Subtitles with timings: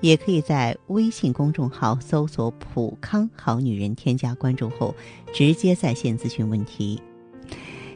[0.00, 4.94] 也可以在微信公众号搜索“普康好女人”，添加关注后，
[5.32, 7.00] 直接在线咨询问题。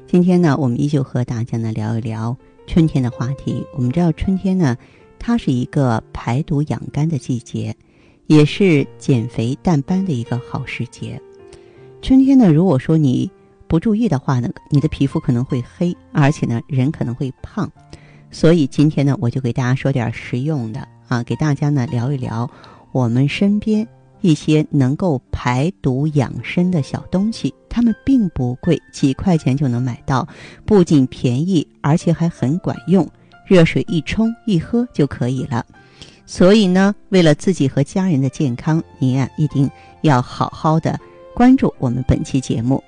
[0.07, 3.65] 今天呢，我们依旧和大家呢聊一聊春天的话题。
[3.77, 4.77] 我们知道春天呢，
[5.19, 7.77] 它是一个排毒养肝的季节，
[8.27, 11.21] 也是减肥淡斑的一个好时节。
[12.03, 13.31] 春天呢，如果说你
[13.69, 17.71] 不注意的话呢，你的皮肤可能会黑，而且呢，人可能会胖。
[18.33, 20.89] 所以今天呢，我就给大家说点实用的。
[21.11, 22.49] 啊，给大家呢聊一聊
[22.93, 23.87] 我们身边
[24.21, 30.27] 一些能够排毒养生的小东西，它们并不贵，几块钱就能买到，
[30.65, 33.05] 不仅便宜，而且还很管用，
[33.45, 35.67] 热水一冲一喝就可以了。
[36.27, 39.69] 所以呢，为了自己和家人的健康，您啊一定
[40.03, 40.97] 要好好的
[41.35, 42.81] 关注我们本期节目。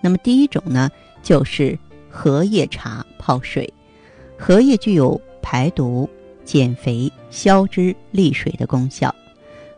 [0.00, 0.88] 那么第一种呢，
[1.20, 1.76] 就是
[2.08, 3.74] 荷叶茶泡水，
[4.38, 6.08] 荷叶具有排毒。
[6.50, 9.14] 减肥、消脂、利水的功效。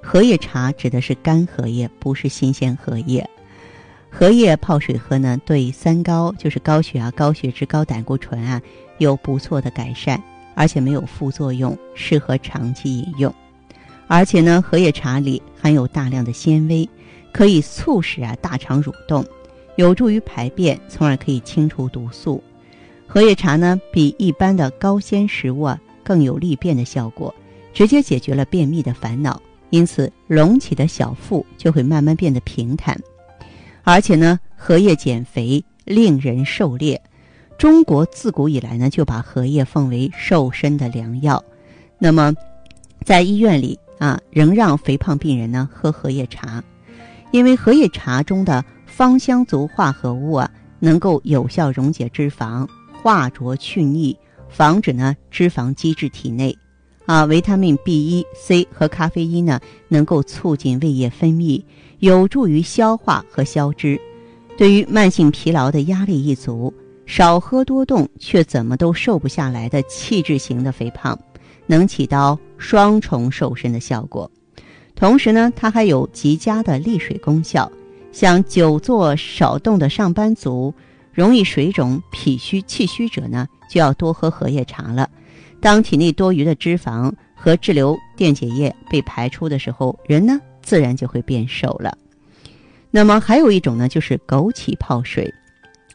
[0.01, 3.29] 荷叶茶指的是干荷叶，不是新鲜荷叶。
[4.09, 8.59] 荷叶泡水喝呢，对三高，就是高血压、高血脂、高胆固醇啊，
[8.97, 10.19] 有不错的改善，
[10.55, 13.31] 而且没有副作用，适合长期饮用。
[14.07, 16.89] 而且呢，荷叶茶里含有大量的纤维，
[17.35, 19.23] 可以促使啊大肠蠕动，
[19.77, 22.43] 有助于排便，从而可以清除毒素。
[23.07, 25.79] 荷叶茶呢，比一般的高纤食物啊。
[26.05, 27.35] 更有利便的效果，
[27.73, 32.99] 直接解决了便秘的烦恼，因此隆起的小腹就会慢慢变得平坦。
[33.83, 37.01] 而且呢，荷叶减肥令人狩猎，
[37.59, 41.43] 中国自古以来呢就把荷叶奉为瘦身的良药。
[41.99, 42.33] 那么，
[43.05, 46.63] 在医院里啊，仍让肥胖病人呢喝荷叶茶，
[47.31, 52.69] 因为荷叶茶中的芳香族化合物啊，能够有效溶解脂肪，
[53.03, 54.17] 化浊去腻。
[54.53, 56.57] 防止呢脂肪积滞体内，
[57.07, 59.59] 啊，维他命 B 一、C 和咖啡因呢
[59.89, 61.63] 能够促进胃液分泌，
[61.99, 63.99] 有助于消化和消脂。
[64.57, 66.73] 对于慢性疲劳的压力一族，
[67.07, 71.19] 少喝多动却怎么都瘦不下来的气质型的肥胖，
[71.67, 74.31] 能起到双重瘦身的效果。
[74.95, 77.73] 同时呢，它还有极佳的利水功效，
[78.13, 80.73] 像久坐少动的上班族。
[81.13, 85.09] 容易水肿、脾虚、气虚者呢，就要多喝荷叶茶了。
[85.61, 91.97] 当体内多余的脂肪和滞留电解液被排出的时候，人呢自然就会变瘦了。
[92.91, 95.33] 那么还有一种呢，就是枸杞泡水。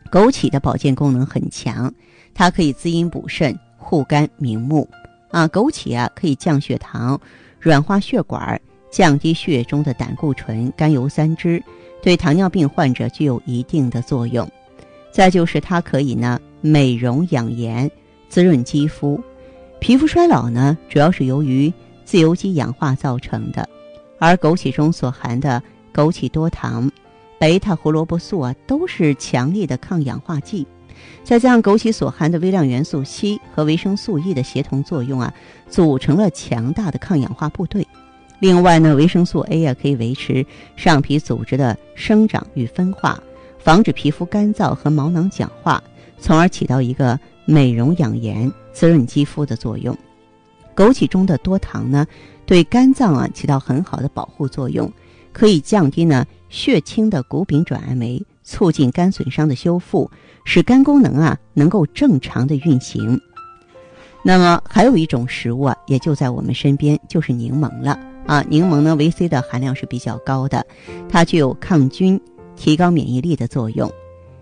[0.10, 1.94] 枸杞的保健功能很强，
[2.34, 4.88] 它可以滋阴补肾、护肝明目。
[5.32, 7.20] 啊，枸杞啊可以降血糖、
[7.60, 11.62] 软化血管、降低血液中的胆固醇、甘油三酯，
[12.02, 14.50] 对糖尿病患者具有一定的作用。
[15.18, 17.90] 再就是它可以呢美容养颜、
[18.30, 19.20] 滋润肌肤，
[19.80, 21.74] 皮肤衰老呢主要是由于
[22.06, 23.68] 自由基氧化造成的，
[24.20, 25.60] 而枸杞中所含的
[25.92, 26.92] 枸杞多糖、
[27.40, 30.68] 贝塔胡萝卜素啊都是强力的抗氧化剂，
[31.24, 35.34] 再加上枸杞所含的微量元素硒和维生素 E 的协同作用啊，
[35.68, 37.84] 组成了强大的抗氧化部队。
[38.40, 40.46] 另外呢，维生素 A 啊可以维持
[40.76, 43.20] 上皮组织的生长与分化。
[43.68, 45.84] 防止皮肤干燥和毛囊讲化，
[46.18, 49.94] 从而起到一个美容养颜、滋润肌肤的作用。
[50.74, 52.08] 枸杞中的多糖呢，
[52.46, 54.90] 对肝脏啊起到很好的保护作用，
[55.34, 60.10] 可以降低呢血清的谷丙转氨酶，促进肝损伤的修复，
[60.46, 63.20] 使肝功能啊能够正常的运行。
[64.24, 68.42] 那么还有一种食物啊，也就在我们身边，就是柠檬了啊。
[68.48, 70.66] 柠檬呢，维 C 的含量是比较高的，
[71.10, 72.18] 它具有抗菌。
[72.58, 73.90] 提高免疫力的作用，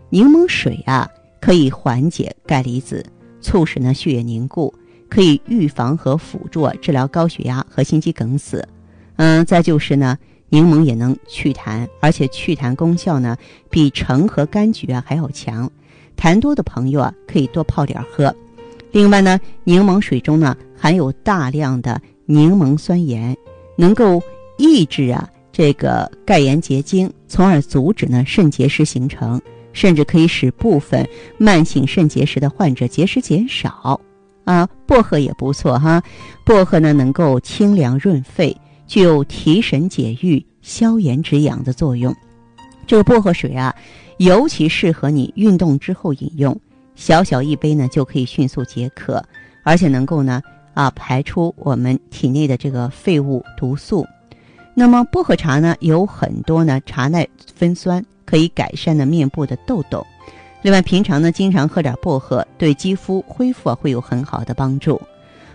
[0.10, 1.08] 柠檬水啊
[1.40, 3.06] 可以缓解钙离子，
[3.42, 4.74] 促使呢血液凝固，
[5.08, 8.68] 可以预防和辅助治疗高血压和心肌梗死。
[9.18, 10.18] 嗯，再就是呢，
[10.50, 13.38] 柠檬也能祛痰，而且祛痰功效呢
[13.70, 15.70] 比橙和柑橘啊还要强。
[16.18, 18.34] 痰多的朋友啊可以多泡点喝。
[18.92, 23.36] 另外呢，柠檬水中呢含有大量的柠檬酸盐，
[23.76, 24.24] 能够
[24.58, 25.30] 抑制啊。
[25.57, 29.42] 这个钙盐结晶，从而阻止呢肾结石形成，
[29.72, 31.07] 甚至可以使部分
[31.38, 33.98] 慢性肾结石的患者结石减少。
[34.44, 36.04] 啊，薄荷也不错哈，
[36.44, 38.54] 薄荷呢能够清凉润肺，
[38.86, 42.13] 具有提神解郁、消炎止痒的作用。
[42.86, 43.74] 这个薄荷水啊，
[44.18, 46.60] 尤其适合你运动之后饮用，
[46.96, 49.24] 小小一杯呢就可以迅速解渴，
[49.63, 50.42] 而且能够呢
[50.74, 54.06] 啊排出我们体内的这个废物毒素。
[54.75, 57.27] 那么薄荷茶呢有很多呢茶耐
[57.57, 60.06] 酚酸，可以改善呢面部的痘痘。
[60.62, 65.01] 另外，平常呢经常喝点薄荷，对肌肤恢复啊会有很好的帮助。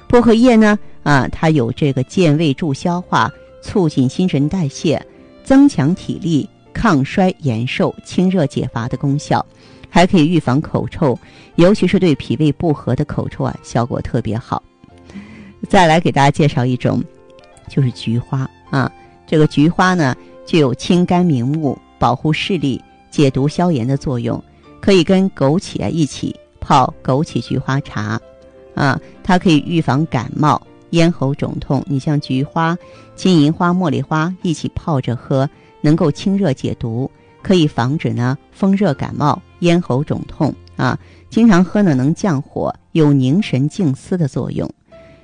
[0.08, 3.30] 薄荷叶呢啊，它有这个健胃助消化、
[3.62, 5.00] 促进新陈代谢、
[5.44, 6.48] 增强体力。
[6.72, 9.44] 抗衰延寿、清热解乏的功效，
[9.90, 11.18] 还可以预防口臭，
[11.56, 14.62] 尤其是对脾胃不和的口臭啊，效果特别好。
[15.68, 17.02] 再来给大家介绍一种，
[17.68, 18.90] 就是菊花啊。
[19.30, 20.12] 这个菊花呢，
[20.44, 22.82] 具有清肝明目、保护视力、
[23.12, 24.42] 解毒消炎的作用，
[24.80, 28.20] 可以跟枸杞啊一起泡枸杞菊花茶
[28.74, 30.60] 啊，它可以预防感冒、
[30.90, 31.80] 咽喉肿痛。
[31.86, 32.76] 你像菊花、
[33.14, 35.48] 金银花、茉莉花一起泡着喝。
[35.80, 37.10] 能够清热解毒，
[37.40, 40.98] 可以防止呢风热感冒、咽喉肿痛啊。
[41.30, 44.68] 经常喝呢能降火，有凝神静思的作用。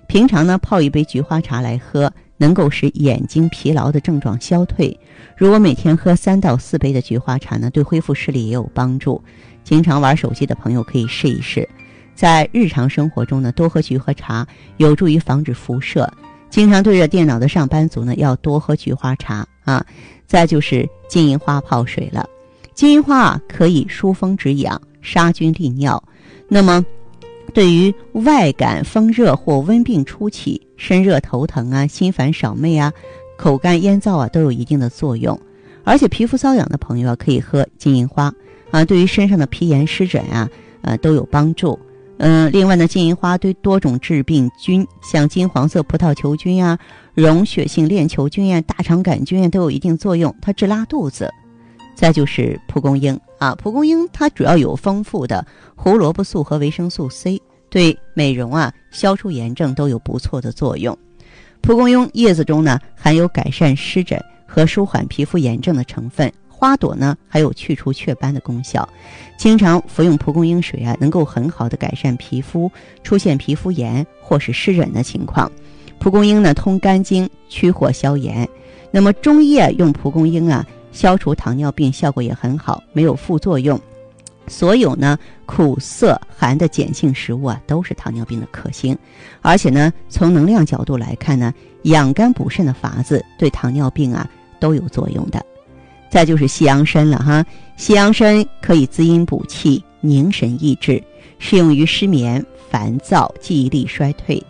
[0.07, 4.99] 平常呢泡一杯菊花茶来喝，能够使眼睛疲劳的症状消退。
[5.37, 9.23] 如果每天喝三到四杯的菊花茶呢，对恢复视力也有帮助。
[9.65, 11.69] 经常玩手机的朋友可以试一试，
[12.15, 14.47] 在日常生活中呢多喝菊花茶，
[14.77, 16.11] 有助于防止辐射。
[16.49, 19.85] 经常对着电脑的上班族呢，要多喝菊花茶啊。
[20.27, 22.29] 再就是金银花泡水了，
[22.75, 26.03] 金银花啊可以疏风止痒、杀菌利尿。
[26.49, 26.85] 那么，
[27.53, 32.93] 对于外感风热或温病初期、身热头疼啊、心烦少寐啊、
[33.37, 35.39] 口干咽燥啊，都有一定的作用。
[35.85, 38.33] 而且皮肤瘙痒的朋友啊，可以喝金银花
[38.71, 40.49] 啊，对于身上的皮炎湿疹啊，
[40.83, 41.79] 呃都有帮助。
[42.19, 46.79] 嗯，另外呢，金银花对多种致病菌，像金黄色葡萄球菌呀、
[47.15, 50.35] 溶血性链球菌呀、大肠杆菌呀，都有一定作用。
[50.41, 51.31] 它治拉肚子。
[51.97, 55.45] 再就是蒲公英啊，蒲公英它主要有丰富的
[55.75, 57.41] 胡萝卜素和维生素 C，
[57.71, 60.97] 对美容啊、消除炎症都有不错的作用。
[61.63, 66.31] 蒲公英叶子中呢，含有改善湿疹和舒缓皮肤炎症的成分。
[66.49, 68.89] 花朵呢，还有去除雀斑的功效。
[69.37, 72.71] 经常服用蒲公英水啊，能够很好的改善皮肤
[73.03, 75.51] 出现皮肤炎或是湿疹的情况。
[75.99, 78.49] 蒲公英呢，通肝经，驱火消炎。
[78.91, 80.67] 那么中医啊，用蒲公英啊，
[80.97, 83.79] 消除糖尿病效果也很好，没有副作用。
[84.49, 88.97] 所有呢，苦涩寒的碱性食物啊，都是糖尿病的克星。
[89.43, 91.53] 而且呢，从能量角度来看呢，
[91.83, 94.27] 养肝补肾的法子对糖尿病啊
[94.59, 95.45] 都有作用的。
[96.09, 97.45] 再就是西洋参了哈，
[97.77, 101.03] 西洋参可以滋阴补气、凝神益智，
[101.39, 104.43] 适用于失眠、烦躁、记忆力衰退。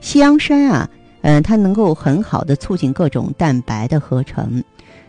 [0.00, 0.88] 西洋参啊，
[1.22, 4.62] 嗯，它能够很好的促进各种蛋白的合成，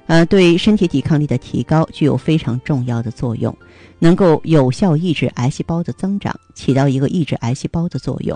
[0.09, 3.55] 呃，对身体抵抗力的提高具有非常重要的作用，
[3.99, 8.35] 能够有效抑制癌细胞的增长，起到一个抑制癌细胞的作用。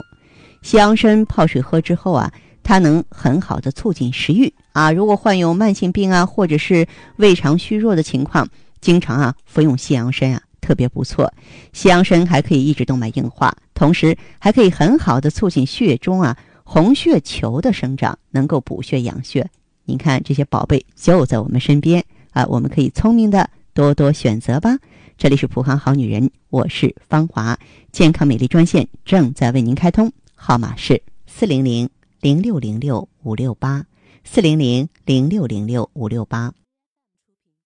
[0.62, 2.32] 西洋参泡水喝之后啊。
[2.66, 4.90] 它能很好的促进食欲啊！
[4.90, 6.88] 如果患有慢性病啊，或者是
[7.18, 8.48] 胃肠虚弱的情况，
[8.80, 11.30] 经常啊服用西洋参啊特别不错。
[11.74, 19.50] 西洋参还可以抑制动脉硬化，同时还可以很好的促进血中啊红血球的生长，能够补血养血。
[19.86, 24.78] 您看这些宝贝就在我们身边啊，我们可以聪明的多多选择吧。
[25.18, 27.58] 这里是普航好女人，我是芳华，
[27.92, 31.90] 健康美丽专线正在为您开通，号码是四零零。
[32.22, 33.86] 零六零六五六八
[34.24, 36.54] 四零零零六零六五六八。